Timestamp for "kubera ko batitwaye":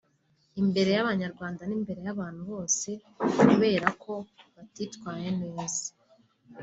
3.45-5.29